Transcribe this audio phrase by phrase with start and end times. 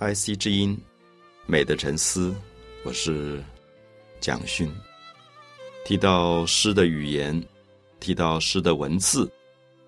[0.00, 0.74] IC 之音
[1.44, 2.34] 美的沉思，
[2.84, 3.44] 我是
[4.18, 4.66] 蒋勋。
[5.84, 7.38] 提到诗的语言，
[8.00, 9.30] 提到诗的文字，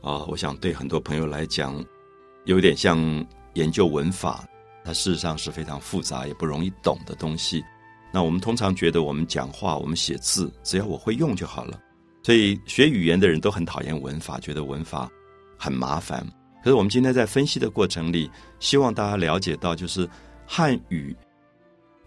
[0.02, 1.82] 啊，我想对很多朋友来讲，
[2.44, 4.46] 有点像研究文法，
[4.84, 7.64] 它事实上是非常复杂也不容易懂的东西。
[8.12, 11.80] 那我们通常觉得，我们讲话、我们写字，只要我会用就好了。
[12.22, 15.10] 所以学语言的人都很讨厌文法，觉得文法
[15.56, 16.22] 很麻烦。
[16.62, 18.30] 可是我们今天在分析的过程里，
[18.60, 20.08] 希望大家了解到，就是
[20.46, 21.14] 汉语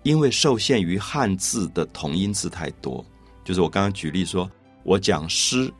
[0.03, 3.03] 因为受限于汉字的同音字太多，
[3.43, 4.49] 就是我刚刚举例说，
[4.83, 5.71] 我讲诗，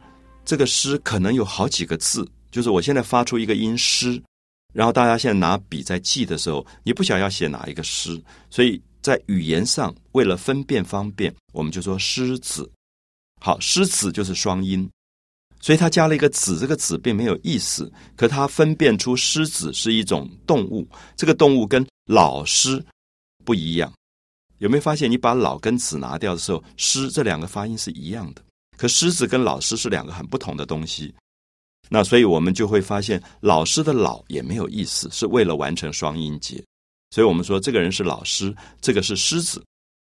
[0.43, 4.21] 这个诗可能有好几个字，就是我现在发出一个音诗，
[4.73, 12.69] 然后大家现在拿笔在记的时候，你不想要写哪一个诗，所以在语言上为了分辨方便，我们就说诗子。
[13.39, 14.89] 好，诗子就是双音。
[15.65, 22.85] 所以他加了一个“子”，这个“子”并没有意思，可他分辨出狮子是一种动物，这个动物跟老师
[23.43, 23.91] 不一样。
[24.59, 28.43] 有没有发现，你把“老”跟“子”拿掉的时候，“狮”这两个发音是一样的，
[28.77, 31.11] 可狮子跟老师是两个很不同的东西。
[31.89, 36.63] 那所以我们就会发现，老师的“老”也没有意思，是为了完成双音节。
[37.09, 39.65] 所以我们说，这个人是老师，这个是狮子，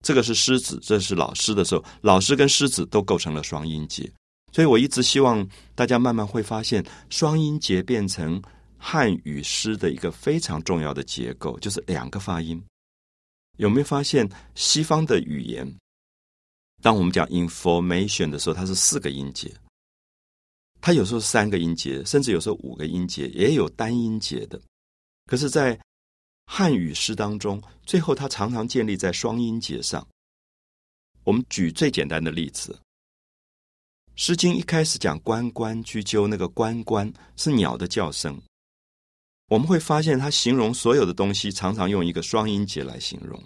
[0.06, 4.08] 这个是狮子，这是老师的时候，老师跟狮子都构成了双音节。
[4.52, 8.42] 所以我一直希望大家慢慢会发现，双音节变成
[8.78, 12.62] 汉语诗的一个非常重要的结构，就是两个发音。
[13.58, 15.70] 有没有发现西方的语言，
[16.82, 19.54] 当我们讲 information 的时候，它是四个音节，
[20.82, 24.60] 它有时候三个音节，甚至有时候五个音节，也有单音节的。
[25.26, 25.80] 可是，在
[26.46, 30.08] 汉语诗当中，最后它常常建立在双音节上。
[31.24, 32.74] 我们举最简单的例子。
[34.20, 38.38] 《诗经》一开始讲“关关雎鸠”，那个“关关”是鸟的叫声。
[39.48, 43.42] 我们会发现，它形容所有的东西，常常用一个双音节来形容。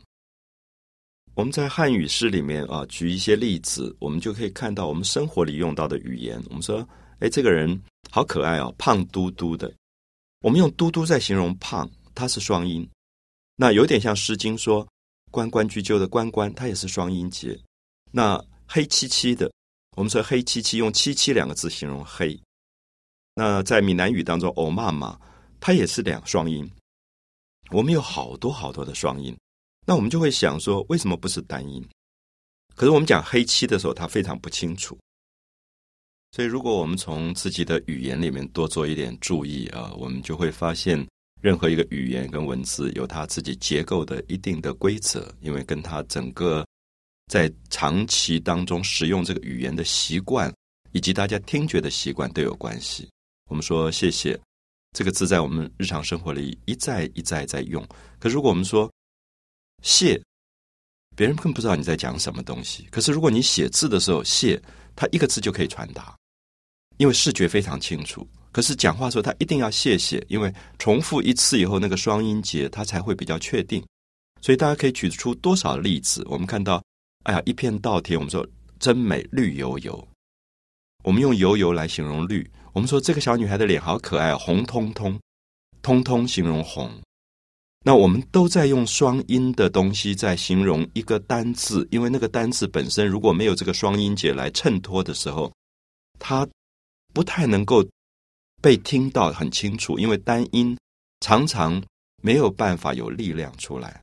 [1.35, 6.41] 我们在汉语诗里面啊，举一些例子，我们就可以看到我们生活里用到的语言。
[6.49, 6.83] 我们说
[7.21, 7.79] ：“哎，这个人
[8.09, 9.71] 好可爱哦，胖嘟嘟的。”
[10.41, 12.89] 我们用“嘟嘟”在形容胖，它是双音。
[13.55, 14.87] 那有点像《诗经》说
[15.29, 17.55] “关关雎鸠”的“关关”，它也是双音节。
[18.09, 19.51] 那黑漆漆的。
[19.95, 22.39] 我们说“黑漆漆”用“漆漆”两个字形容黑。
[23.35, 25.19] 那在闽南语当中，“欧妈妈”
[25.59, 26.69] 它也是两双音。
[27.69, 29.37] 我们有好多好多的双音，
[29.85, 31.87] 那我们就会想说，为什么不是单音？
[32.75, 34.97] 可是我们讲“黑漆”的时候，它非常不清楚。
[36.31, 41.07] 所以，如果我们从自己的语言里面多做一点注意啊，我们就会发现，
[41.39, 46.65] 任何一个语言跟文字有它自己结构的一定的规则，因为跟它整个。
[47.27, 50.53] 在长期当中使用这个语言的习惯，
[50.91, 53.09] 以及大家听觉的习惯都有关系。
[53.49, 54.39] 我们说“谢谢”
[54.95, 57.85] 这个字，在我们日常生活里一再一再在用。
[58.19, 58.91] 可如果我们说
[59.81, 60.21] “谢”，
[61.15, 62.87] 别人更不知道你在讲什么东西。
[62.91, 64.61] 可是如果你写字的时候“谢”，
[64.95, 66.15] 它一个字就可以传达，
[66.97, 68.27] 因为视觉非常清楚。
[68.51, 73.83] 可是讲话时候，他一定要“谢谢”，因为重复一次以后，那个双音节它才会比较确定。
[74.41, 76.23] 所以大家可以举出多少例子？
[76.29, 76.83] 我们看到。
[77.23, 78.45] 哎呀，一片稻田，我们说
[78.79, 80.07] 真美，绿油油。
[81.03, 82.49] 我们用油油来形容绿。
[82.73, 85.19] 我们说这个小女孩的脸好可爱，红彤彤，
[85.81, 86.91] 通通形容红。
[87.85, 95.51] 那我们都在用双音的东西在形容一个单字，因为那个单字本身如果没有这个双音节来衬托的时候，
[96.19, 96.47] 它
[97.13, 97.85] 不太能够
[98.61, 100.77] 被听到很清楚，因为单音
[101.21, 101.81] 常常
[102.21, 104.01] 没有办法有力量出来。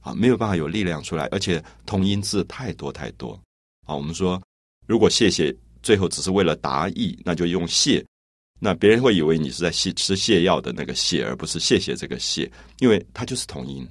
[0.00, 3.32] 啊，没有办法有力量出来，而且同音字太多太多。
[3.86, 4.40] 啊，我们说，
[4.86, 8.04] 如果谢谢最后只是为了答意，那就用谢，
[8.60, 13.86] 那别人会以为你是在谢吃泻药的那个泻，而不是谢谢这个谢，因为它就是同音。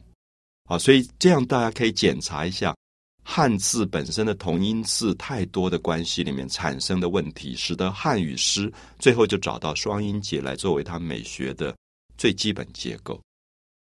[0.69, 2.75] 啊，所以这样大家可以检查一下
[3.23, 11.75] 汉字本身的同音字太多的关系里面产生的问题，使得汉语诗最后就找到双音节来作为它美学的
[12.17, 13.19] 最基本结构。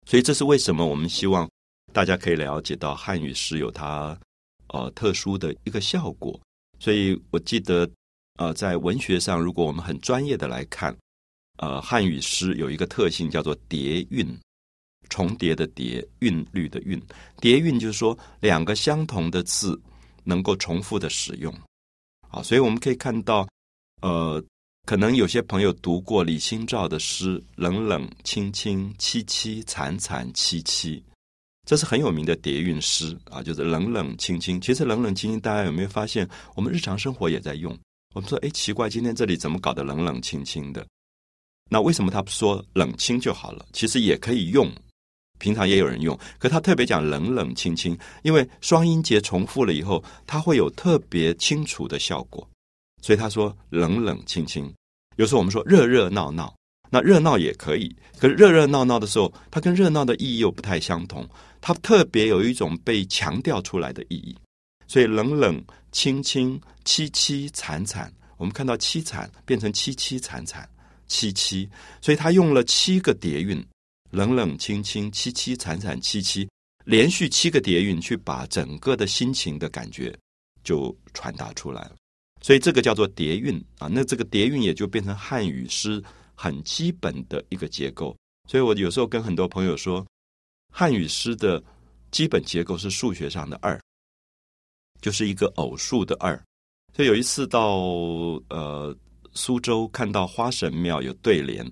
[0.05, 1.49] 所以这是为什么我们希望。
[1.97, 4.15] 大家可以了解到汉语诗有它
[4.67, 6.39] 呃特殊的一个效果，
[6.77, 7.89] 所以我记得
[8.35, 10.95] 呃在文学上，如果我们很专业的来看，
[11.57, 14.27] 呃汉语诗有一个特性叫做叠韵，
[15.09, 17.01] 重叠的叠，韵律的韵，
[17.41, 19.81] 叠韵就是说两个相同的字
[20.23, 21.51] 能够重复的使用，
[22.29, 23.47] 好，所以我们可以看到
[24.03, 24.39] 呃
[24.85, 31.03] 可能有些朋友读过李清照的诗，冷冷清清，凄凄惨惨戚戚。
[31.67, 34.59] 这是很有名的叠韵诗啊，就是冷冷清清。
[34.61, 36.25] 其实冷冷清清，大家有没有发现？
[36.55, 37.77] 我们日常生活也在用。
[38.15, 40.87] 我们说，哎，奇怪，今天这里怎么搞得冷冷清清的？
[41.69, 43.65] 那为什么他不说冷清就好了？
[43.73, 44.71] 其实也可以用
[45.39, 52.47] 平常也有人用，可他特别讲冷冷清清，因为双音节重复了以后，它会有特别清楚的效果。
[53.01, 54.73] 所以他说冷冷清清。
[55.17, 56.55] 有时候我们说热热闹闹，
[56.89, 61.27] 那热闹也可以，可是热热闹闹的时候，它跟热闹的意义又不太相同，
[61.61, 64.35] 它特别有一种被强调出来的意义。
[64.87, 65.61] 所以冷冷
[65.91, 70.67] 清清、凄凄惨惨，我们看到凄惨变成凄凄惨惨、
[71.09, 71.67] 凄凄，
[72.01, 73.63] 所以他用了七个叠韵。
[74.11, 76.47] 冷冷清清，凄凄惨惨戚戚，
[76.85, 80.17] 连续七个叠韵，去把整个的心情的感觉
[80.63, 81.95] 就传达出来了。
[82.41, 83.89] 所以这个叫做叠韵啊。
[83.91, 86.01] 那这个叠韵也就变成汉语诗
[86.33, 88.15] 很基本的一个结构。
[88.47, 90.05] 所以我有时候跟很多朋友说，
[90.79, 91.59] 汉语诗的
[92.11, 93.81] 基本结构是数学上的二，
[95.01, 96.39] 就是一个偶数的二。
[96.93, 97.77] 所以有一次到
[98.49, 98.95] 呃
[99.33, 101.65] 苏州看到花神庙有对联。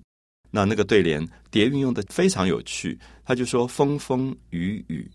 [0.49, 5.07] 那那个对联叠韵用的非常有趣，他就说风风雨雨，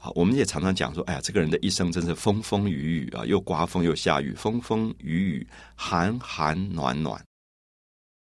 [0.00, 5.46] 好，我们也常常讲说，哎呀，这个人的一生真是风风雨雨啊，又刮风又下雨，风风雨雨，
[5.76, 7.24] 寒寒暖暖。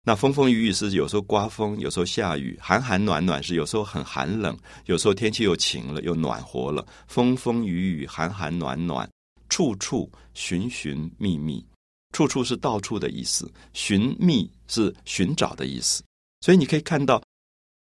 [0.07, 6.87] 那风风雨雨是有时候刮风，有时候下雨；寒寒暖暖是有时候很寒冷，有时候天气又晴了，又暖和了。
[7.07, 9.05] 风风雨雨，寒寒暖暖，
[9.49, 11.61] 处处寻寻觅觅，
[12.13, 16.01] 处处是到处的意思，寻觅是寻找的意思。
[16.39, 17.21] 所以你可以看到，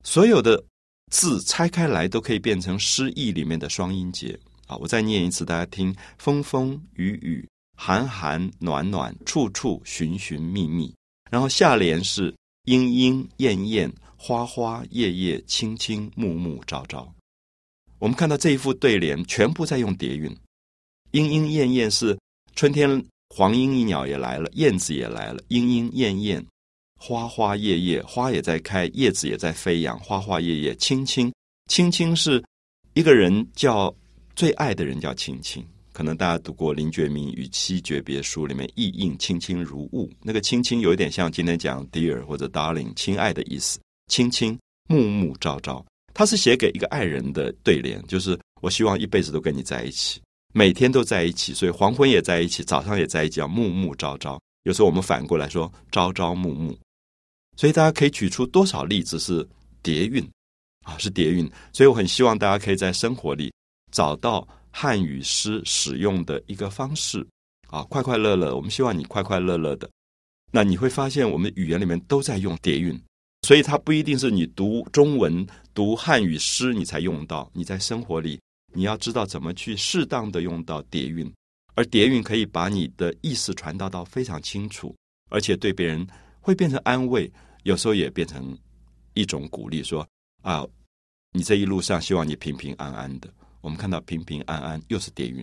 [0.04, 0.64] 所有的
[1.10, 4.38] 字拆开来都可以变成诗意里面的双音节
[4.68, 4.76] 啊！
[4.76, 7.44] 我再念一次，大家听：风风雨雨，
[7.76, 10.94] 寒寒暖暖，处处寻寻觅觅。
[11.34, 12.32] 然后下联是
[12.66, 17.12] 莺莺燕燕，花花叶叶，青青木木朝朝。
[17.98, 20.32] 我们看到这一副对联，全部在用叠韵。
[21.10, 22.16] 莺莺燕燕是
[22.54, 26.46] 春天，黄莺一鸟也来了，燕子也来了，莺莺燕燕。
[27.00, 29.98] 花花叶叶，花也在开，叶子也在飞扬。
[29.98, 31.34] 花花叶叶，青青
[31.68, 32.40] 青青是
[32.92, 33.92] 一个人叫
[34.36, 35.66] 最爱的人叫青青。
[35.94, 43.78] 可能大家读过林觉民《与妻诀别书》里面“意应卿卿如雾”，那个卿卿有一点像今天讲 “dear” 或者 “darling” 亲爱的意思。
[44.08, 44.58] 卿卿
[44.88, 50.20] 暮暮朝朝，它是写给一个爱人的对联，就是我希望一辈子都跟你在一起，
[50.52, 54.36] 每天都在一起，所以黄昏也在一起，早上也在一起，叫暮暮朝朝。
[54.64, 56.76] 有时候我们反过来说朝朝暮暮。
[57.56, 59.48] 所以大家可以举出多少例子是
[59.80, 60.28] 叠韵
[60.82, 60.98] 啊？
[60.98, 61.48] 是叠韵。
[61.72, 63.52] 所以我很希望大家可以在生活里
[63.92, 67.24] 找到汉语诗使用的一个方式
[67.68, 68.56] 啊，快快乐乐。
[68.56, 69.88] 我们希望你快快乐乐的。
[70.50, 73.00] 那你会发现，我们语言里面都在用叠韵，
[73.42, 77.48] 所以它不一定是你读中文、读汉语诗你才用到。
[77.54, 78.40] 你在生活里，
[78.72, 81.32] 你要知道怎么去适当的用到叠韵，
[81.76, 84.92] 而叠韵可以把你的意思传达到非常清楚，
[85.30, 86.04] 而且对别人
[86.40, 87.30] 会变成安慰。
[87.62, 88.58] 有时候也变成
[89.14, 90.04] 一种鼓励，说
[90.42, 90.66] 啊，
[91.32, 93.32] 你这一路上希望你平平安安的。
[93.64, 95.42] 我们看到平平安安又是叠韵，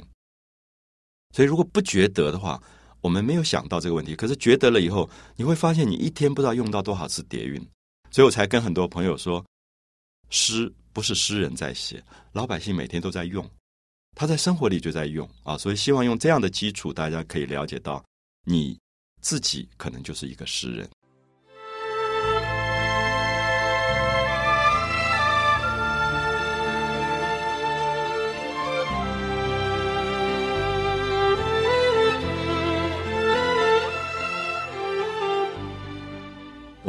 [1.36, 2.62] 所以如果不觉得的话，
[3.02, 4.16] 我们没有想到这个问题。
[4.16, 7.60] 可是觉得了以后，你会发现你一天不知道用到多少次叠韵。
[8.12, 9.44] 所以我才跟很多朋友说，
[10.30, 13.44] 诗不是诗人在写，老百姓每天都在用，
[14.16, 15.58] 他在生活里就在用啊。
[15.58, 18.06] 所以希望用这样的基础，大家可以了解到
[18.46, 18.80] 你
[19.20, 20.88] 自己可能就是一个诗人。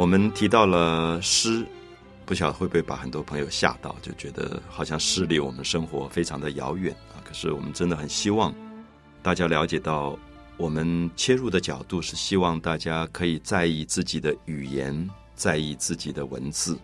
[0.03, 1.65] 我们提到了诗，
[2.25, 7.23] 不晓得会不会把很多朋友吓到，就觉得好像诗离我们生活非常的遥远啊。
[7.23, 8.53] 可是我们真的很希望
[9.21, 10.19] 大家了解到，
[10.57, 16.77] 我们切入的角度是希望大家可以在意自己的语言，在意自己的文字。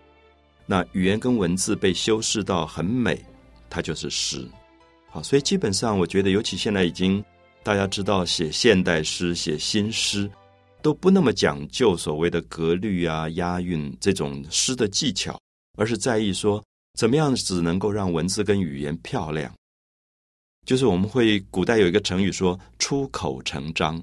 [0.64, 3.22] 那语言跟文字被修饰到很美，
[3.68, 4.48] 它就是诗。
[5.10, 7.22] 好，所以基本上我觉得，尤其现在已经
[7.62, 10.30] 大家知道写现代诗、写新诗。
[10.82, 15.38] 都不那么讲究所谓的格律啊、押韵这种诗的技巧，
[15.76, 16.62] 而是在意说
[16.98, 19.52] 怎么样子能够让文字跟语言漂亮。
[20.66, 24.02] 就是我们会古代有一个成语说“出口成章”，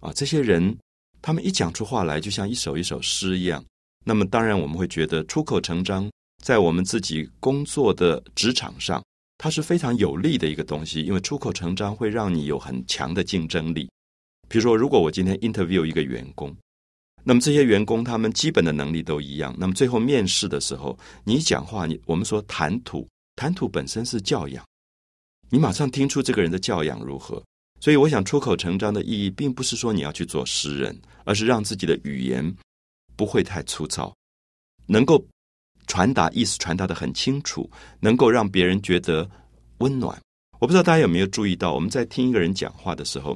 [0.00, 0.76] 啊，这些人
[1.20, 3.62] 他们一讲出话来就像一首一首诗一样。
[4.04, 6.10] 那么当然我们会觉得“出口成章”
[6.42, 9.04] 在我们自己工作的职场上，
[9.38, 13.88] 它是非常有利的一个东西，因为“出口成章”会让你有很强的竞争力。
[14.52, 16.54] 比如说，如果我今天 interview 一个员工，
[17.24, 20.94] 那么这些员工他们基本的能力都一样，那么最后面试的时候，
[21.24, 24.62] 你讲话，你我们说谈吐，谈吐本身是教养，
[25.48, 27.42] 你马上听出这个人的教养如何。
[27.80, 30.94] 所以，我想出口成章的意义，并不是说你要去做诗人，
[31.24, 32.54] 而是让自己的语言
[33.16, 34.14] 不会太粗糙，
[34.84, 35.24] 能够
[35.86, 39.26] 传达意思传达的很清楚，能够让别人觉得
[39.78, 40.20] 温暖。
[40.60, 43.34] 我不知道大家有没有注意到，我们在听一个人讲话的时候，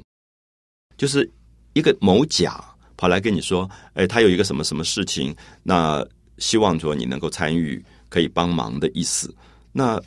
[0.97, 1.31] 就是
[1.75, 2.62] 一个某甲
[2.97, 6.07] 跑来跟你说：“哎，他有一个什么什么事情，那
[6.38, 9.35] 希望说你能够参与，可以帮忙的意思。”
[9.73, 10.00] 那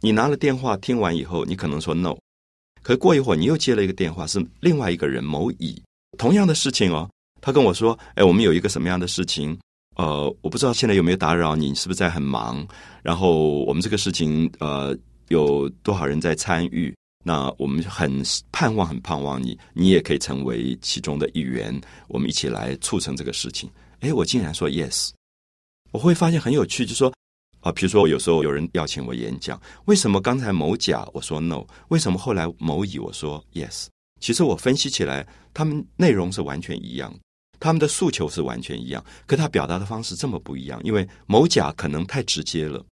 [0.00, 2.16] 你拿了电话听完以后，你可能说 “no”，
[2.82, 5.82] 可过一会儿你又接了一个电话，是另外一个人某乙，
[6.18, 7.10] 同样的事情哦，
[7.40, 9.58] 他跟我说：“哎，我们有一个什么样的事情？
[9.96, 12.66] 呃，我不知道现在有没有打扰你，是不是在很忙？
[13.02, 14.96] 然后我们这个事情，呃。”
[15.28, 16.94] 有多少人在参与？
[17.26, 21.76] 那我们很盼望，很盼望你，你也可以成为其中的一员。
[22.06, 23.68] 我们一起来促成这个事情。
[23.98, 25.10] 哎，我竟然说 yes，
[25.90, 27.12] 我会发现很有趣，就说
[27.62, 31.66] 啊，比如说有时候有人邀请我演讲，为什么刚才某甲我说 no？
[31.88, 33.86] 为什么后来某乙我说 yes？
[34.20, 37.12] 其实我分析起来，他们内容是完全一样，
[37.58, 42.86] 他们的诉求是完全一样，可他表达的方式这么不一样，因为某甲可能太直接了。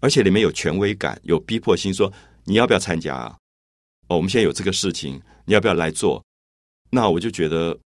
[0.00, 2.12] 而且里面有权威感，有逼迫性，说
[2.42, 3.36] 你要不要参加啊？
[4.10, 6.20] 哦，我们现在有这个事情，你要不要来做？
[6.90, 7.78] 那我就觉得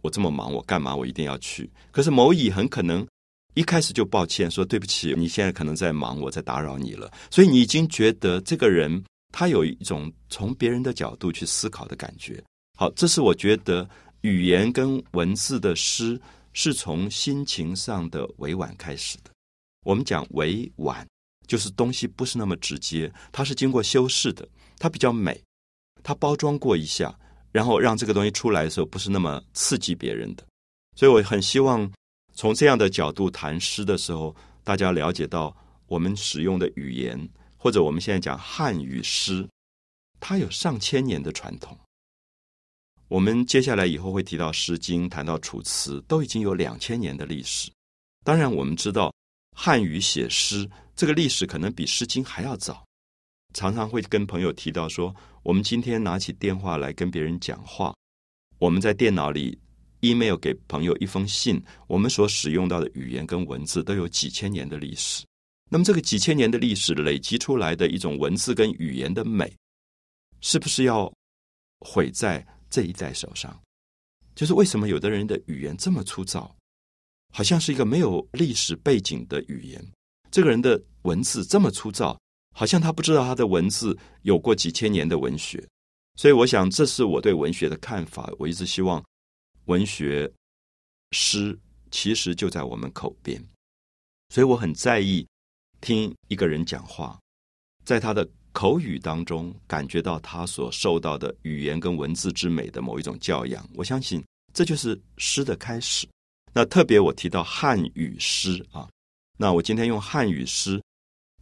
[0.00, 0.96] 我这么忙，我干嘛？
[0.96, 1.70] 我一定要去。
[1.90, 3.06] 可是某乙很可能
[3.52, 7.12] 一开始就抱歉说对不起，你现在可能在忙，我在打扰你了。
[7.30, 12.42] 所以你已经觉得这个人他有一种从别人的角度去思考的感觉。
[12.78, 13.86] 好，这是我觉得
[14.22, 16.18] 语言跟文字的诗
[16.54, 19.30] 是从心情上的委婉开始的。
[19.84, 21.06] 我们讲委婉。
[21.46, 24.46] 就是东西不是那么直接，它是经过修饰的，
[24.78, 25.42] 它比较美，
[26.02, 27.16] 它包装过一下，
[27.52, 30.44] 然后让这个东西出来的时候不是那么刺激别人的。
[30.96, 31.90] 所以我很希望
[32.34, 39.48] 从这样的角度谈诗的时候，大家了解到我们使用的语言，或者我们现在讲汉语诗，
[40.20, 41.78] 它有上千年的传统。
[43.08, 47.70] 我们接下来以后会提到《诗经》，谈到《楚辞》，都已经有两千年的历史。
[48.22, 49.10] 当然，我们知道
[49.56, 50.68] 汉语写诗。
[50.94, 52.84] 这个历史可能比《诗经》还要早，
[53.54, 57.94] 常常会跟朋友提到说，我们今天拿起电话来跟别人讲话，
[58.58, 59.58] 我们在电脑里
[60.00, 65.24] email 给朋友一封信，我们所使用到的语言跟文字都有几千年的历史。
[65.70, 69.52] 那么，这个几千年的历史累积出来的一种文字跟语言的美，
[70.40, 71.12] 是不是要
[71.80, 73.60] 毁在这一代手上？
[74.34, 76.54] 就是为什么有的人的语言这么粗糙，
[77.34, 79.84] 好像是一个没有历史背景的语言？
[80.30, 82.18] 这个人的文字这么粗糙，
[82.58, 85.64] 好像他不知道他的文字有过几千年的文学，
[86.16, 88.28] 所以我想这是我对文学的看法。
[88.36, 89.00] 我一直希望
[89.66, 90.28] 文学
[91.12, 91.56] 诗
[91.92, 93.40] 其实就在我们口边，
[94.30, 95.24] 所以我很在意
[95.80, 97.16] 听一个人讲话，
[97.84, 103.64] 在他的口语当中感觉到他所受到的语言跟文字之美的某一种教养。
[103.76, 104.20] 我相信
[104.52, 106.08] 这就是诗的开始。
[106.52, 108.88] 那特别我提到汉语诗啊。
[109.36, 110.82] 那我今天用汉语诗，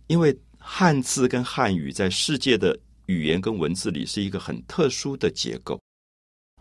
[0.08, 5.80] 因为汉字跟汉语在世界的语言跟文字里是一个很特殊的结构。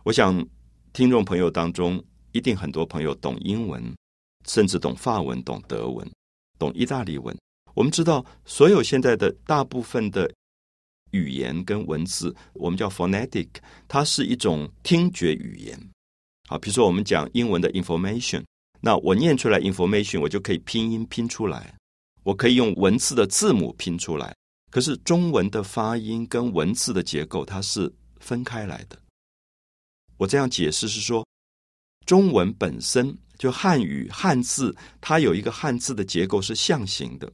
[0.04, 0.48] 我想
[0.94, 3.84] 听众朋友当中一定很多朋友懂英文，
[4.48, 6.08] 甚至懂法文、懂德文、
[6.60, 7.36] 懂意大利文。
[7.74, 10.32] 我们知道，所有现在的大部分的
[11.10, 13.50] 语言跟文字，我们叫 phonetic，
[13.88, 15.78] 它是一种听觉语言。
[16.48, 18.44] 好，比如说我们讲英文的 information。
[18.80, 21.76] 那我念出来 information，我就可以拼音拼出来，
[22.26, 24.36] 我可以用文字的字母拼出来。
[24.72, 27.90] 可是中文的发音跟文字的结构它是
[28.20, 28.98] 分开来的。
[30.18, 31.26] 我这样解释是说，
[32.06, 37.32] 中文本身就汉语汉字，它有一个汉字的结构是象形的，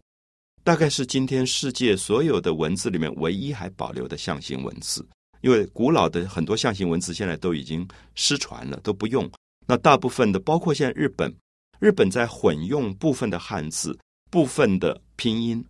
[0.64, 5.08] 大概是今天世界所有的文字里面唯一还保留的象形文字。
[5.42, 9.28] 因为古老的很多象形文字现在都已经失传了，都不用。
[9.66, 11.34] 那大部分的，包括现在日本，
[11.80, 13.98] 日本在混用部分的汉字、
[14.32, 15.64] 部分的拼音。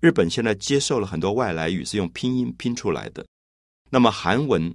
[0.00, 3.24] 日本现在接受了很多外来语，是用拼音拼出来的。
[3.88, 4.74] 那么韩文，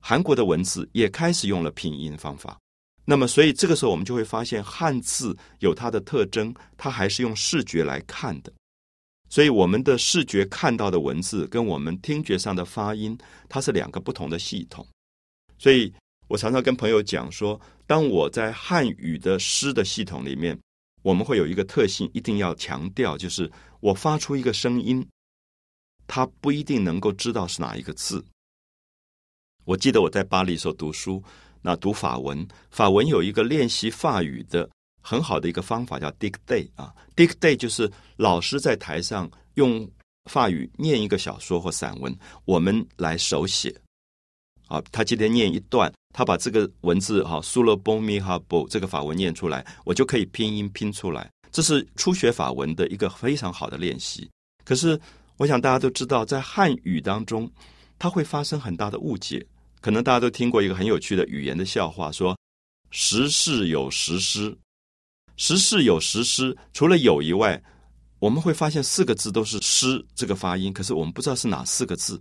[0.00, 2.58] 韩国的文字也开始用了拼音方法。
[3.04, 8.50] 那么，所以这个时候我们就会发现，汉字有它的特征，它还是用视觉来看的。
[9.28, 13.18] 所以，我们的视觉看到的文字，跟我们听觉上的发音，
[13.48, 14.86] 它是两个不同的系统。
[15.58, 15.92] 所以。
[16.30, 20.54] 我常常跟朋友讲说，当我在汉语的诗的系统里面，
[21.02, 23.50] 我们会有一个特性，一定要强调，就是
[23.80, 25.06] 我发出一个声音，
[26.06, 28.24] 他不一定能够知道是哪一个字。
[29.64, 31.22] 我记得我在巴黎时候读书，
[31.62, 34.68] 那读法文，法文有一个练习法语的
[35.00, 39.88] 很好的一个方法，叫 dictay 啊，dictay 就是老师在台上用
[40.30, 43.74] 法语念一个小说或散文，我们来手写。
[44.68, 51.28] 啊，他今天念一段，他把这个文字哈，苏勒波米哈波这个法文念出来，我就可以拼音拼出来。
[51.50, 54.28] 这是初学法文的一个非常好的练习。
[54.64, 55.00] 可是，
[55.38, 57.50] 我想大家都知道，在汉语当中，
[57.98, 59.44] 它会发生很大的误解。
[59.80, 62.36] 可能大家都听过一个很有趣的语言的笑话，说
[62.90, 64.54] “时事有实施
[65.38, 67.62] ”，“时事有实施”，除了有以外，
[68.18, 72.20] 我们会发现四个字都是“诗”这个发音，可是我们不知道是哪四个字。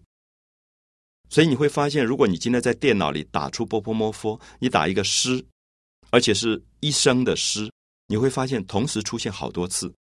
[1.29, 5.46] 所以你会发现，如果你今天在电脑里打出波波摩佛，你打一个“诗”，
[6.10, 7.69] 而且是一声的“诗”，
[8.07, 9.93] 你会发现同时出现好多次。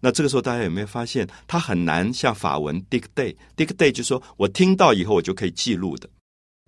[0.00, 6.08] 那这个时候，大家有没有发现，它很难像法文 “dictate”，“dictate” 就是说我听到以后我就可以记录的。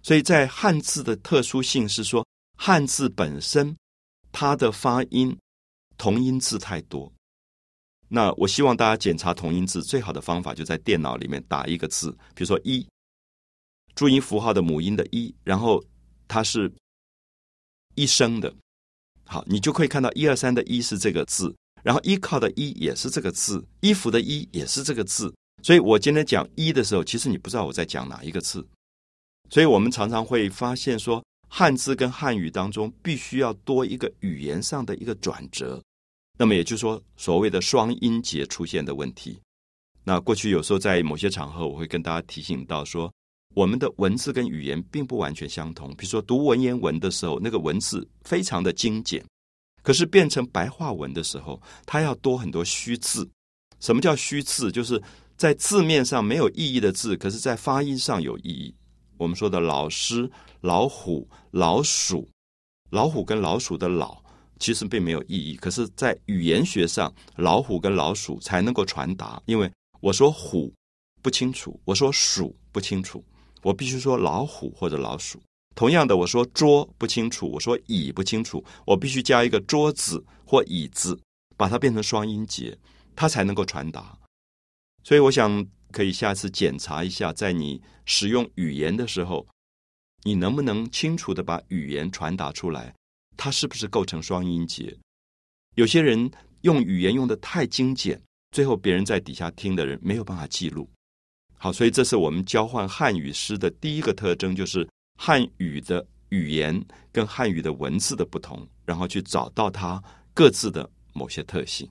[0.02, 2.26] 所以在汉字的特殊性是说，
[2.58, 3.74] 汉字本身
[4.32, 5.34] 它的发音
[5.96, 7.10] 同音字太多。
[8.08, 12.86] 那我希望大家检查同音字最好的方法，就在电脑里面打一个字，比如说“一”，
[13.94, 15.82] 注音符号的母音的“一”，然后
[16.26, 16.72] 它是
[17.94, 18.54] 一声的，
[19.24, 25.34] 好，你就可以看到一二三的“一”是这个字，然后依靠的“一”也是这个字，衣服的“衣”也是这个字。
[25.62, 28.66] 所以我今天讲“一”的时候，其实你不知道我在讲哪一个字。
[29.50, 35.80] 所以我们常常会发现，说汉字跟汉语当中必须要多一个语言上的一个转折。
[36.38, 39.38] 那么也就是说，所谓的双音节出现的问题。
[40.02, 43.12] 那过去有时候在某些场合，我会跟大家提醒到说，
[43.54, 45.88] 我们的文字跟语言并不完全相同。
[45.96, 49.24] 比如说读文言文的时候，那个文字非常的精简，
[49.82, 53.28] 可是变成白话文的时候，它要多很多虚字。
[53.80, 54.70] 什么叫虚字？
[54.70, 55.02] 就是
[55.36, 58.74] 在字面上没有意义的字，可是在发音上有意义。
[59.18, 62.28] 我们说的老师、老虎、老鼠，
[62.90, 64.20] 老虎跟老鼠的“老”
[64.58, 69.42] 其实并没有意义，可是，在语言学上，老虎跟老鼠才能够传达。
[69.46, 70.72] 因为我说虎
[71.20, 73.24] 不清楚，我说鼠不清楚，
[73.62, 75.42] 我必须说老虎或者老鼠。
[75.74, 81.18] 同样的，我说桌不清楚，我说椅不清楚，我必须加一个桌子或椅子，
[81.56, 82.76] 把它变成双音节，
[83.16, 84.18] 它才能够传达。
[85.02, 85.66] 所以，我想。
[85.92, 89.46] 可以下次检查一下，在你使用语言的时候，
[90.22, 92.94] 你能不能清楚的把语言传达出来？
[93.36, 94.96] 它是不是构成双音节？
[95.74, 96.30] 有些人
[96.62, 98.18] 用语言用的太精简，
[98.52, 100.88] 最后别人在底下听的人没有办法记录。
[101.62, 104.84] 好，所以这是我们交换汉语诗的第一个特征，就是
[105.16, 110.02] 汉语的语言跟汉语的文字的不同，然后去找到它
[110.34, 111.88] 各自的某些特性。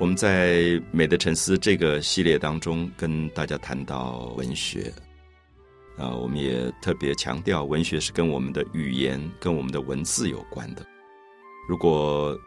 [0.00, 4.92] 我们在《美的沉思》这个系列当中，跟大家谈到文学，
[5.98, 10.86] 啊，我们也特别强调，文学是跟我们的语言、跟我们的文字有关的。
[11.68, 12.38] 如果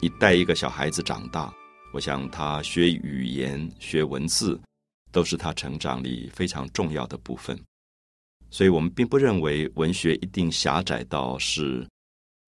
[0.00, 1.52] 你带一个小孩子长大，
[1.92, 4.60] 我想他学语言、学文字，
[5.10, 7.58] 都是他成长里非常重要的部分。
[8.50, 11.86] 所以我们并不认为文学一定狭窄到是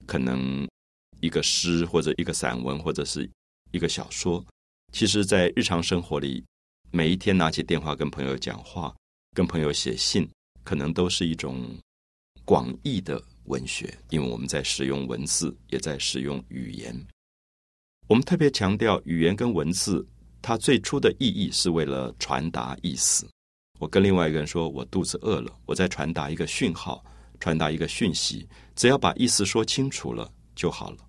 [0.07, 0.67] 可能
[1.21, 3.29] 一个诗或者一个散文，或者是。
[3.73, 4.45] 一个小说，
[4.93, 6.45] 其实，在日常生活里，
[6.91, 8.93] 每一天拿起电话跟朋友讲话，
[9.33, 10.29] 跟朋友写信，
[10.65, 11.65] 可能都是一种
[12.45, 16.95] 广义的文学，因为我们在使用文字，也在使用语言。
[18.09, 20.05] 我们特别强调，语言跟文字，
[20.43, 23.29] 它最初的意义是为了传达意思。
[23.79, 27.05] 我跟另外一个人说，我肚子饿了，我在传达一个讯号，
[27.39, 31.07] 传达一个讯息，只要把意思说清楚了就好了。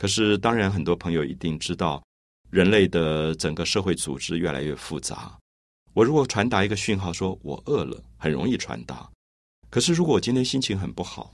[0.00, 2.02] 可是，当然，很多朋友一定知道，
[2.50, 5.36] 人类的整个社会组织越来越复杂。
[5.94, 9.08] 我如果传达一个讯号，说我饿了，很容易传达。
[9.70, 11.32] 可是，如果我今天心情很不好，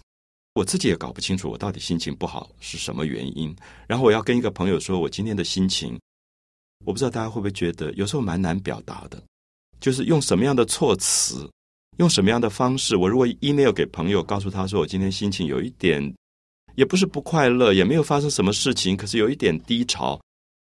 [0.55, 3.55] 我自己也搞不清楚我到底心情不好是什么原因。
[3.88, 5.99] 然后我要跟一个朋友说我今天的心情，
[6.85, 9.23] 我不知道大家会不会觉得有时候蛮难表达的，
[9.81, 11.51] 就是用什么样的措辞，
[11.96, 12.96] 用什么样的方式。
[12.96, 16.14] 我如果 email 给朋友，告诉他说我今天心情有一点。
[16.77, 20.18] 也不是不快乐，也没有发生什么事情，可是有一点低潮，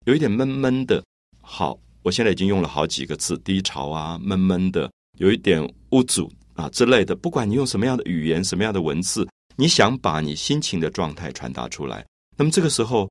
[0.06, 1.04] 有一点闷闷的。
[1.42, 7.16] 好，我现在已经用了好几个字：低潮啊，闷闷的，有一点无助啊之类的。
[7.16, 12.06] 不管你用什么样的语言、什么样的文字，你想把你心情的状态传达出来，
[12.38, 13.10] 那么这个时候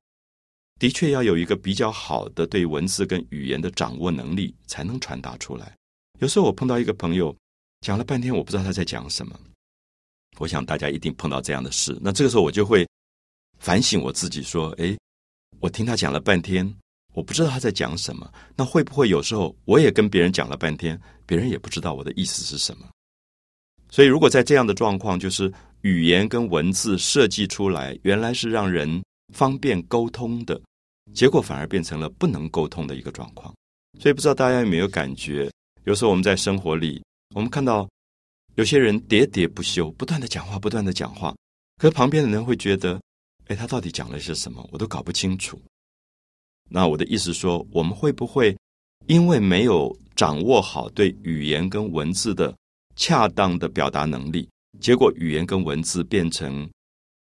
[0.79, 5.75] 的确要有一个比较好的对文字跟语言的掌握能力，才能传达出来。
[6.19, 7.35] 有时候我碰到一个朋友，
[7.81, 9.39] 讲了半天，我不知道他在讲什么。
[10.37, 12.87] 我想大家一定碰到这样的事，那这个时候我就会
[13.59, 14.97] 反省我自己，说：“哎，
[15.59, 16.65] 我听他讲了半天，
[17.13, 18.31] 我不知道他在讲什么。
[18.55, 22.87] 那会不会有时候我也跟别人讲了半天，别人也不知道我的意思是什么？
[23.91, 30.61] 所以，如果在这样的状况，就是语言跟文字设计出来，原来是让人方便沟通的，
[31.13, 33.51] 结果反而变成了不能沟通的一个状况。
[33.99, 35.51] 所以，不知道大家有没有感觉？
[35.85, 37.01] 有时候我们在生活里，
[37.33, 37.89] 我们看到
[38.53, 41.35] 有些人喋喋不休，不断的讲话，不断的讲话，
[41.77, 43.01] 可是旁边的人会觉得，
[43.47, 44.69] 哎，他到底讲了些什么？
[44.71, 45.59] 我都搞不清楚。
[46.69, 48.55] 那我的意思说，我们会不会
[49.07, 52.55] 因为没有掌握好对语言跟文字的
[52.95, 54.47] 恰当的表达能力，
[54.79, 56.69] 结果语言跟文字变成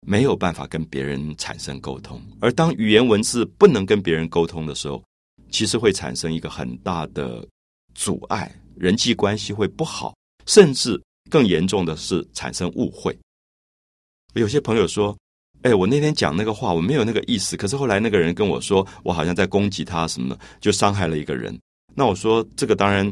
[0.07, 2.19] 没有办法跟别人产生沟通？
[2.39, 5.03] 而当语言文字不能跟别人沟通的时候，
[5.51, 7.47] 其实会产生一个很大的
[7.93, 10.15] 阻碍，人际关系会不好，
[10.47, 13.15] 甚至更严重的是产生误会。
[14.33, 15.15] 有些朋友说。
[15.63, 17.57] 哎，我那天讲那个话，我没有那个意思。
[17.57, 21.57] 可是后来那个人跟我说，我好像在攻击他什么的，就伤害了一个人。
[21.95, 23.11] 那我说，这个当然，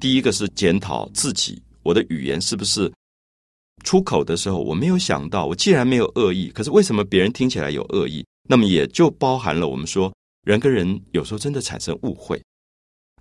[0.00, 2.90] 第一个是检讨自己，我的语言是不是
[3.84, 8.24] 出口的时候，我没有想到，我既然没有恶意，可是为什么别人听起来有恶意？
[8.48, 10.12] 那么也就包含了我们说，
[10.44, 12.42] 人跟人有时候真的产生误会。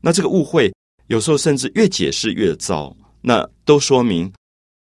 [0.02, 0.74] 那这个误会
[1.08, 4.32] 有时候甚至越解释越糟，那都说明。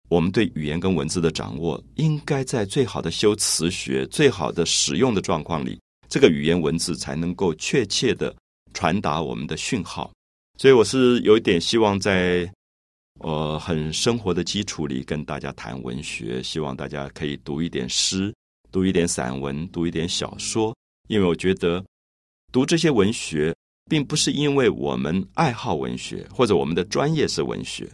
[0.10, 8.36] 我们对语言跟文字的掌握，应该在最好的修辞学、最好的使用的状况里，这个语言文字才能够确切的
[8.74, 10.12] 传达我们的讯号。
[10.58, 12.52] 所以我是有一点希望在
[13.20, 18.34] 呃很生活的基础里跟大家谈文学，希望大家可以读一点诗，
[18.72, 20.76] 读一点散文，读一点小说，
[21.08, 21.86] 因为我觉得
[22.52, 23.56] 读这些文学，
[23.88, 27.88] 并不是因为我们爱好文学或者我们的专业是文学。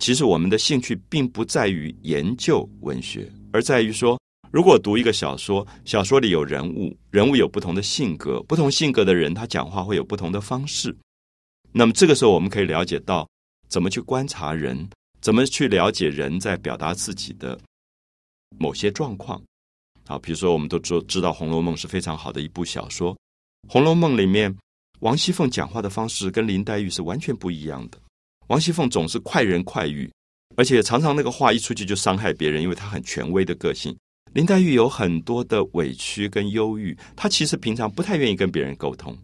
[0.00, 4.18] 其实我们的兴趣并不在于研究文学，而在于说，
[4.50, 10.96] 如果读一个小说，小说里有人物，人物有不同的性格，不同性格的人他讲话会有不同的方式。
[11.70, 13.28] 那么这个时候，我们可以了解到
[13.68, 14.88] 怎么去观察人，
[15.20, 17.60] 怎么去了解人在表达自己的
[18.58, 19.40] 某些状况。
[20.06, 23.14] 好，比如说，我们都知知道《红楼梦》是非常好的一部小说，
[23.68, 24.56] 《红楼梦》里面
[25.00, 27.98] 王熙凤讲话的方式跟林黛玉是完全不一样的。
[28.50, 30.10] 王熙凤总是快人快语，
[30.56, 33.96] 而且常常那个话一出去就伤害别人，因为她很权威的个性。
[34.32, 39.16] 林黛玉有很多的委屈跟忧郁，她其实平常不太愿意跟别人沟通。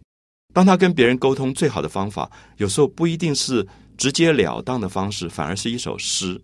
[0.53, 6.41] 当她跟别人沟通，最好的方法有时候不一定是直截了当的方式，反而是一首诗。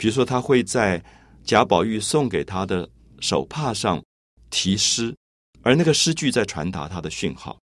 [0.00, 1.00] 比如说，她会在
[1.44, 4.02] 贾宝玉送给她的手帕上
[4.50, 5.14] 题诗，
[5.62, 7.56] 而那个诗句在传达她的讯号。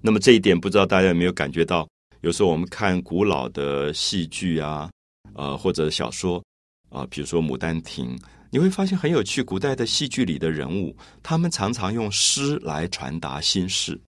[0.00, 1.88] 那么这一点，不知道大家有没有感觉到？
[2.24, 4.90] 有时候我们看古老的戏剧啊，
[5.34, 6.42] 呃，或者小说
[6.88, 8.16] 啊，比如说《牡丹亭》，
[8.50, 9.42] 你会发现很有趣。
[9.42, 13.94] 古代的戏剧里的人物，他们常常用诗来传达心事。《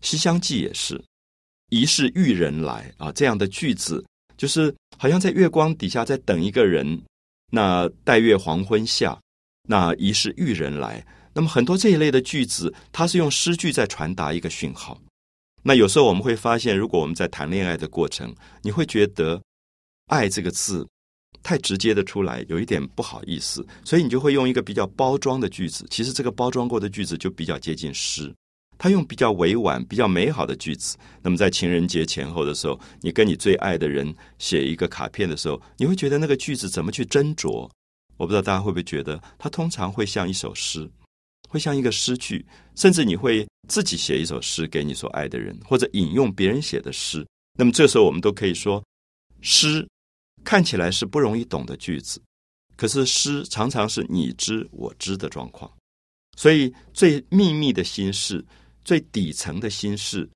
[0.00, 1.02] 西厢记》也是
[1.70, 4.04] “疑是玉人来”啊，这样的句子，
[4.36, 7.02] 就是好像在月光底下在等一个人。
[7.50, 9.18] 那待月黄昏下，
[9.68, 11.04] 那疑是玉人来。
[11.34, 15.00] 那么很多这一类的句子，它是用诗句在传达一个讯号。
[15.68, 19.38] 那有时候我们会发现，如果我们在谈恋爱的过程，你会觉得
[20.08, 20.88] “爱”这个字
[21.42, 25.86] 太直接的出来，有一点不好意思，所以你就会用一个比较包装的句子。
[25.90, 28.34] 其实这个包装过的句子就比较接近诗，
[28.78, 30.96] 他用比较委婉、比较美好的句子。
[31.20, 37.70] 那么在情人节前后的时候，你跟你最爱的人写一个卡片的时候，你会觉得那个句子怎么去斟酌？
[38.16, 40.90] 我不知道大家会不会觉得，它通常会像一首诗。
[41.50, 47.24] 会像一个诗句，甚至你会自己写一首诗给你所爱的人，或者引用别人写的诗。
[47.58, 48.82] 那么这时候我们都可以说，
[49.40, 49.86] 诗
[50.42, 52.20] 看起来是不容易懂的句子，
[52.76, 55.70] 可是诗常常是你知我知的状况。
[56.36, 58.44] 所以最秘密的心事、
[58.84, 60.28] 最底层的心事，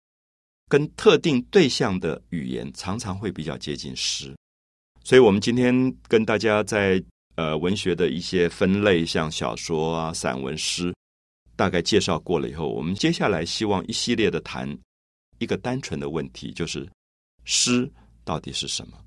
[0.68, 4.34] 跟特定对象的语言，常常会比较接近诗。
[5.04, 7.02] 所以我们今天跟大家在
[7.36, 10.92] 呃文学的一些分类，像小说啊、散文、诗。
[11.54, 14.66] 大概介绍过了以后，我们接下来希望一系列的谈
[15.38, 16.88] 一个单纯的问题，就是
[17.44, 17.90] 诗
[18.24, 18.98] 到底是什么？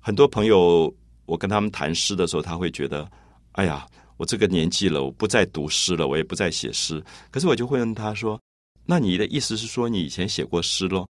[0.00, 0.92] 很多朋友，
[1.26, 3.08] 我跟他们谈诗的时候，他会觉得
[3.52, 3.86] ：“哎呀，
[4.16, 8.40] 我这个年纪了，我不再读诗了，我也不再写诗。”可是我就会问他说
[8.86, 11.06] ：“那你的意思是说，你以前写过诗喽？”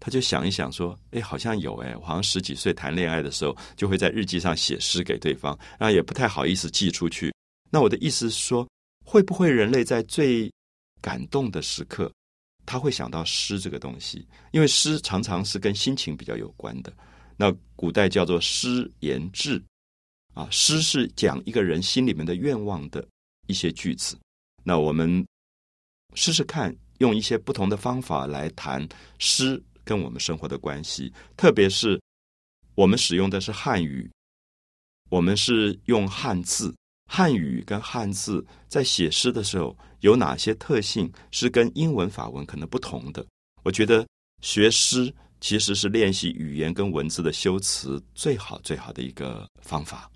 [0.00, 7.34] 他就想一想说：“哎，好像有哎，我好像十几岁谈恋爱的时候，就会在日记上写诗给对方，然后也不太好意思寄出去。
[7.70, 8.66] 那我的意思是说。”
[9.08, 10.52] 会不会人类在最
[11.00, 12.12] 感动的时刻，
[12.66, 14.28] 他会想到诗这个东西？
[14.52, 16.92] 因为诗常常是跟心情比较有关的。
[17.34, 19.64] 那古代叫做诗言志
[20.34, 23.02] 啊，诗是讲一个人心里面的愿望的
[23.46, 24.14] 一些句子。
[24.62, 25.26] 那我们
[26.12, 28.86] 试试看，用一些不同的方法来谈
[29.18, 31.10] 诗跟我们生活的关系。
[31.34, 31.98] 特别是
[32.74, 34.10] 我们使用的是汉语，
[35.08, 36.74] 我们是用汉字。
[37.10, 43.26] 汉语跟汉字在写诗的时候有哪些特性是跟英文法文可能不同的？
[43.64, 44.06] 我觉得
[44.42, 50.08] 学诗其实是练习语言跟文字的修辞最好最好的一个方法。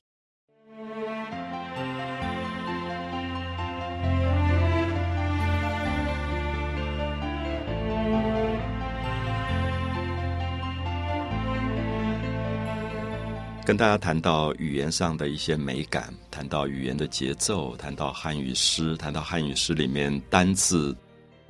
[13.65, 20.97] 跟大家谈到语言上的一些美感，谈到语言的节奏，谈到汉语诗，谈到汉语诗里面单字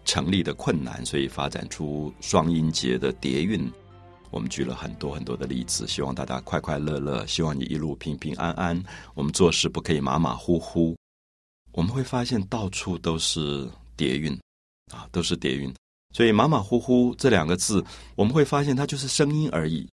[0.04, 3.70] 成立的困难，所以发展出双音节的叠韵。
[4.30, 8.82] 我们举了很多很多的例子，希望大家快快乐乐，希望你一路平平安安。
[9.14, 10.94] 我们做事不可以马马虎虎。
[11.72, 14.38] 我们会发现到处都是叠韵
[14.92, 15.72] 啊，都是叠韵。
[16.14, 17.82] 所以马马虎虎这两个字，
[18.16, 19.88] 我们会发现它就是声音而已。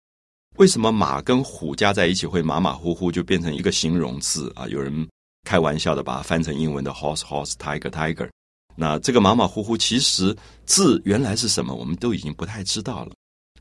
[0.57, 4.65] 为什么马跟虎加在一起会马马虎虎就变成一个形容词啊？
[4.69, 5.05] 有人
[5.43, 8.29] 开玩笑的把它翻成英文的 horse horse tiger tiger。
[8.77, 11.73] 那这个马马虎虎其实字原来是什么？
[11.75, 13.11] 我们都已经不太知道了。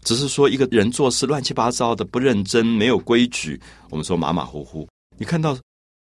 [0.05, 3.61] 只是说一个人做事乱七八糟的，不认真，没有规矩。
[3.91, 4.87] 我们说马马虎虎。
[5.19, 5.59] 你看到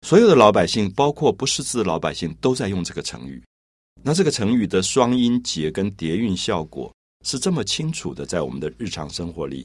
[0.07, 3.43] 所有的老百姓，包括不识字的老百姓，都在用这个成语。
[4.03, 6.91] 那这个成语的双音节跟叠韵效果
[7.27, 9.63] 是这么清楚的，在我们的日常生活里。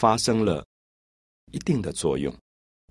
[0.00, 0.64] 发生了
[1.50, 2.32] 一定的作用。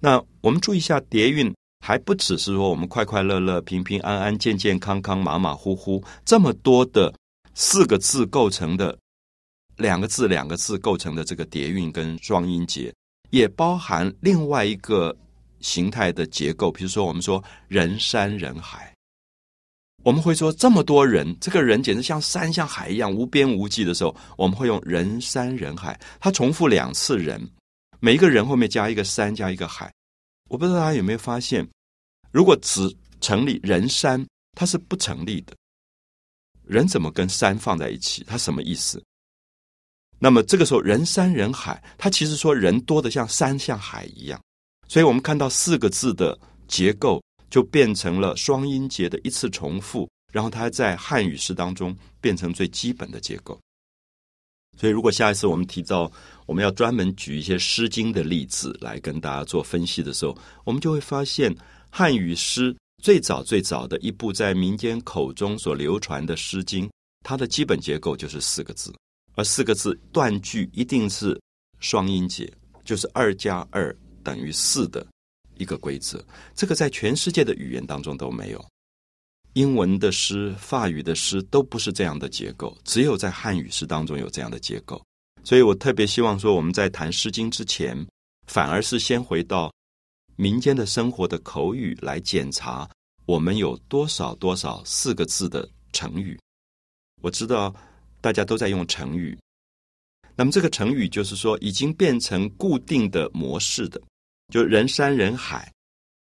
[0.02, 7.14] 那我们注意一下，叠韵还不只是说我们快快乐乐、平平安安、健健康康、马马虎虎这么多的
[7.54, 8.98] 四个字构成的
[9.78, 12.94] 两个字两个字构成的这个叠韵跟双音节，
[13.30, 15.16] 也包含另外一个
[15.62, 16.70] 形态的结构。
[16.70, 18.94] 比如说，我们说人山人海，
[20.08, 26.00] 我们会说这么多人，这个人简直像山像海一样无边无际的时候，我们会用人山人海。
[26.18, 27.46] 他重复两次人，
[28.00, 29.92] 每一个人后面加一个山加一个海。
[30.50, 31.68] 我不知道大家有没有发现，
[32.32, 32.90] 如果只
[33.20, 35.54] 成立人山，它是不成立的。
[36.64, 38.24] 人怎么跟山放在一起？
[38.26, 39.04] 它什么意思？
[40.20, 44.40] 那么这个时候人山人海，它其实说人多的像山像海一样。
[44.88, 47.22] 所以我们看到四个字的结构。
[47.50, 53.60] 就变成了双音节的一次重复，然后它在汉语诗当中变成最基本的结构。
[54.78, 56.12] 所以，如果下一次我们提到
[56.46, 61.56] 我们要专门举一些《诗经》的例子来跟大家做分析的时候，我们就会发现，
[61.90, 66.86] 汉语诗最早最早的一部在民间口中所流传的《诗经》，
[67.26, 68.94] 它的基本结构就是四个字，
[69.34, 71.40] 而四个字断句一定是
[71.80, 72.52] 双音节，
[72.84, 75.04] 就是二加二等于四的。
[75.60, 76.24] 一个规则，
[76.56, 78.66] 这个在全世界的语言当中都没有。
[79.54, 85.04] 英文的诗、法语的诗都不是这样的结构，只有在汉语诗当中有这样的结构。
[85.44, 87.98] 所以我特别希望说，我们在谈《诗经》之前，
[88.46, 89.74] 反而是先回到
[90.36, 92.88] 民间的生活的口语来检查，
[93.26, 96.38] 我们有多少多少四个字的成语。
[97.24, 97.74] 我知道
[98.22, 99.36] 大家都在用成语，
[100.36, 104.00] 那么这个成语就是说已经变成固定的模式的。
[104.54, 105.72] 就人山人海，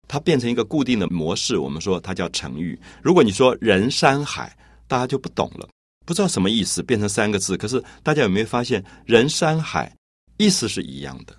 [0.08, 1.58] 它变成一个固定的模式。
[1.58, 2.80] 我们说它叫成语。
[3.02, 4.56] 如果你说人山海，
[4.88, 5.68] 大家就不懂了，
[6.06, 7.58] 不知道什么意思，变成三个字。
[7.58, 9.96] 可是大家有没有发现，人山海
[10.38, 11.36] 意思是一样的，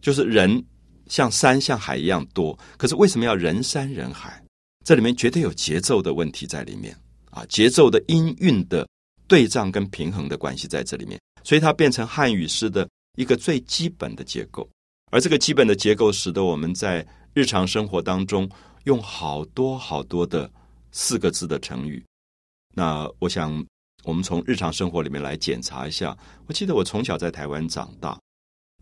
[0.00, 0.64] 就是人
[1.08, 2.58] 像山像海一样多。
[2.76, 4.42] 可是为什么要人山人海？
[4.84, 6.96] 这里面绝对有节奏的问题在里面
[7.30, 8.88] 啊，节奏的音韵的
[9.28, 14.68] 对仗跟平衡的关系在这里面，所以它变成汉语诗的一个最基本的结构。
[15.12, 18.48] 而这个基本的结构，使得我们在日常生活当中
[18.84, 20.50] 用好多好多的
[20.90, 22.02] 四个字的成语。
[22.74, 23.62] 那我想，
[24.04, 26.16] 我们从日常生活里面来检查一下。
[26.46, 28.18] 我记得我从小在台湾长大，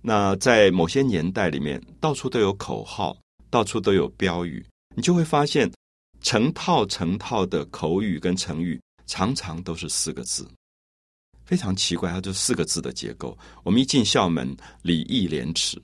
[0.01, 3.19] 那在某些年代里面，到处都有口号，
[3.51, 4.65] 到处都有标语，
[4.95, 5.69] 你就会发现
[6.23, 10.49] 成套成套的口语跟成语，常常都是四个字，
[11.45, 13.37] 非常奇怪，它就四个字的结构。
[13.65, 15.83] 我们一进校门，礼义廉耻。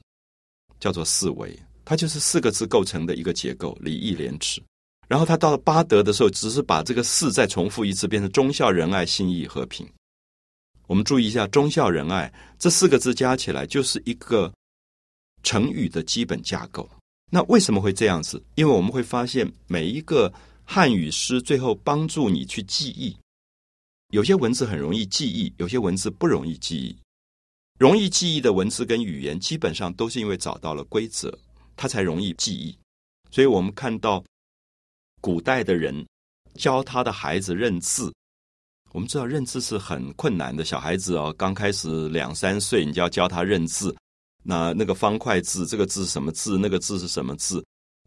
[0.79, 4.63] 叫做四维，它就是四个字构成的一个结构，礼义廉耻。
[5.09, 9.89] 然后他到了八德的时候，只是把这个四再重复一次，变成忠孝仁爱信义和平。
[10.89, 14.53] 我们注意一下，忠孝仁爱这四个字加起来就是一个
[15.45, 16.89] 成语的基本架构。
[17.31, 18.43] 那为什么会这样子？
[18.57, 20.33] 因为我们会发现，每一个
[20.65, 23.17] 汉语诗最后帮助你去记忆，
[24.11, 26.97] 有些文字很容易记忆，有些文字不容易记忆。
[27.79, 31.37] 容易记忆的文字跟语言，基本上都是因为找到了规则，
[31.77, 32.77] 它才容易记忆。
[33.31, 34.25] 所以我们看到
[35.21, 36.07] 古代的人
[36.55, 38.11] 教他的孩子认字，
[38.93, 40.65] 我们知道认字是很困难的。
[40.65, 43.95] 小孩子哦，刚开始两三岁，你就要教他认字。
[44.43, 46.57] 那那个方块字，这个字是什么字？
[46.57, 47.63] 那个字是什么字？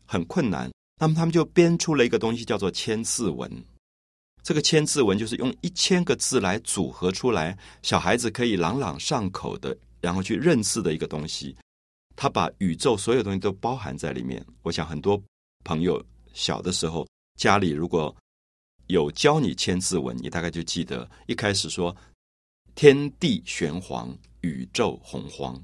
[0.05, 0.71] 很困难。
[0.99, 3.51] 那么他们就编出了一个东西，叫做千字文。
[4.41, 11.55] 这个千字文就是用一千个字来组合出来，小孩子可以朗朗上口的然后去认识的一个东西。
[12.15, 14.45] 他把宇宙所有东西都包含在里面。
[14.63, 15.21] 我想很多
[15.63, 18.13] 朋友小的时候家里如果
[18.87, 21.95] 有教你千字文，你大概就记得一开始说
[22.75, 25.61] “天地玄黄，宇宙洪荒”。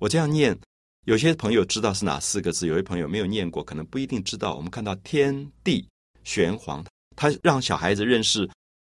[0.00, 0.58] 我这样念，
[1.04, 4.54] 有些朋友知道是哪四个字，有些朋友没有念过，可能不一定知道。
[4.56, 5.86] 我们看到“天地
[6.24, 6.82] 玄黄”，
[7.16, 8.48] 他让小孩子认识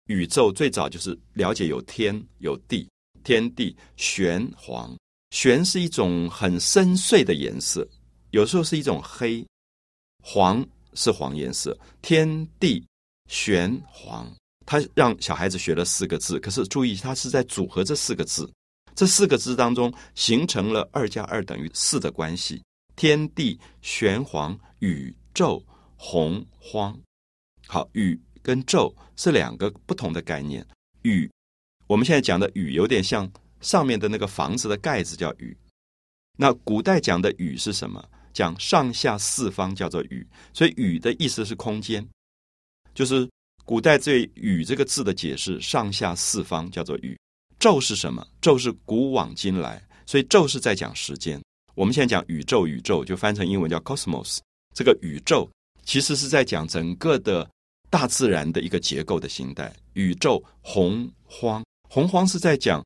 [0.06, 2.88] 宇宙，最早就是了解有天有地，
[3.24, 4.94] 天地玄黄。
[5.30, 7.86] 玄是一种很深邃的颜色，
[8.30, 9.46] 有时候是一种黑，
[10.22, 11.76] 黄是黄颜色。
[12.02, 12.84] 天地
[13.28, 14.28] 玄黄，
[14.66, 18.52] 他让小孩子学了四个字，可是注意，他是在组合这四个字，
[18.96, 22.60] 这四个字当中形成了二加二等于四的关系。
[22.96, 25.64] 天地玄黄，宇宙
[25.96, 26.98] 洪荒。
[27.70, 30.66] 好，宇跟宙是两个不同的概念。
[31.02, 31.30] 宇，
[31.86, 33.30] 我们现在讲的宇有点像。
[33.60, 35.54] 上面的那个房子的盖子叫宇，
[36.38, 38.02] 那古代讲的宇是什么？
[38.32, 42.08] 讲上下四方叫做宇，所以宇的意思是空间，
[42.94, 43.28] 就是
[43.66, 47.14] 古代对宇这个字的解释，上下四方叫做宇。
[47.58, 48.26] 宙是什么？
[48.40, 51.38] 宙是古往今来，所以宙是在讲时间。
[51.74, 54.38] 我们现在讲宇宙，宇宙就翻成英文叫 cosmos。
[54.74, 55.46] 这个宇宙
[55.84, 57.46] 其实是在讲整个的
[57.90, 59.70] 大自然的一个结构的形态。
[59.94, 62.82] 宇宙洪荒，洪荒是在讲。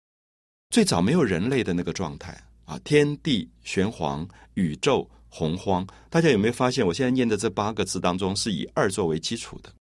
[0.70, 5.86] 最早没有人类的那个状态啊，天地玄黄，宇宙洪荒。
[6.10, 9.72] 大家有没有发现，我现在念的这八个字当中是以二作为基础的？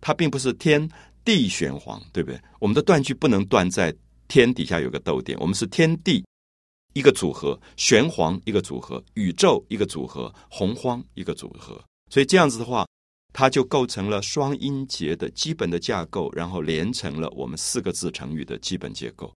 [0.00, 0.88] 它并不是天
[1.22, 2.40] 地玄黄，对不对？
[2.60, 3.94] 我们的断句不能断在
[4.28, 6.24] 天底下有个逗点，我们是天地
[6.94, 11.82] 一个组合，玄黄一个组合，宇宙一个组合，洪荒一个组合。
[12.10, 12.86] 所以这样子的话，
[13.38, 19.30] 它就构成了双音节的基本的架构，然后连成了我们四个字成语的基本结构。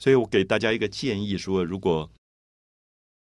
[0.00, 2.06] 所以我给大家一个建议，说如果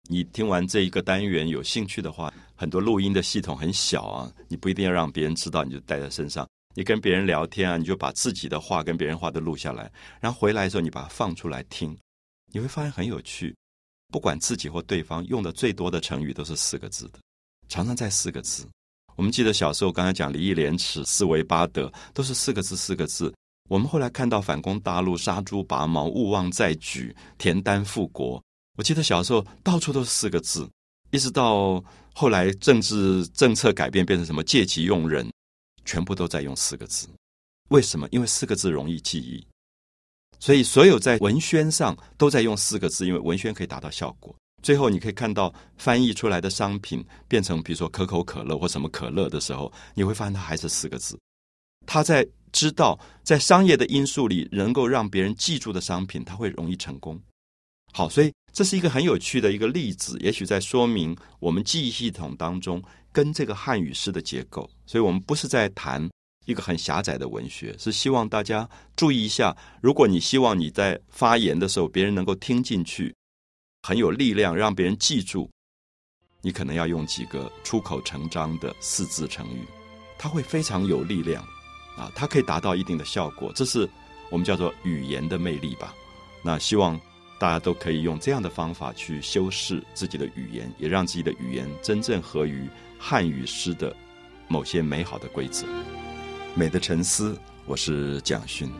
[0.08, 6.44] 你听完这一个单元有兴趣的话，很多录音的系统很小啊，你不一定要让别人知道，你就带在身上。
[6.74, 11.96] 你跟别人聊天啊，你就把自己的话跟别人话都录下来，然后回来的时候你把它放出来听，
[12.52, 13.54] 你会发现很有趣。
[14.08, 17.20] 不管自己或对方用的最多的成语都是四个字的，
[17.68, 18.66] 常常在四个字。
[19.20, 23.30] 我们记得小时候刚才讲礼义廉耻、四维八德，都是四个字，四个字。
[23.68, 28.42] 我们后来看到反攻大陆、杀猪拔毛、勿忘再举、田丹复国。
[28.78, 30.66] 我记得小时候到处都是四个字，
[31.10, 35.30] 一直到后来政治政策改变，变成什么借机用人，
[35.84, 37.06] 全部都在用四个字。
[37.68, 38.08] 为什么？
[38.10, 39.46] 因为四个字容易记忆，
[40.38, 44.34] 所以所有在文宣上都在用四个字，因为文宣可以达到效果。
[44.62, 51.18] 最后你可以看到翻译出来的商品变成比如说可口可乐或什么可乐的时候，你会发现它还是四个字。
[51.86, 52.26] 它在。
[52.52, 57.16] 知道在商业的因素里，能够让别人记住的商品，它会容易成功。
[57.92, 64.68] 好，所以这是一个很有趣的一个例子，也许在说明我们记忆系统当中跟这个汉语诗的结构。
[64.84, 66.10] 所以我们不是在谈
[66.44, 69.56] 一个很狭窄的文学，是希望大家注意一下。
[69.80, 73.14] 如果你希望你在发言的时候别人能够听进去，
[73.82, 75.50] 很有力量，让别人记住，
[76.42, 79.64] 你可能要用几个出口成章的四字成语，
[80.18, 81.42] 它会非常有力量。
[81.96, 83.88] 啊，它可以达到一定的效果，这是
[84.30, 85.94] 我们叫做语言的魅力吧。
[86.42, 86.98] 那希望
[87.38, 93.94] 大家都可以用这样的方法去修饰自己的语言，也让自己的语言真正合于汉语诗的
[94.46, 95.66] 某些美好的规则。
[96.54, 98.70] 美的沉思，我是蒋勋。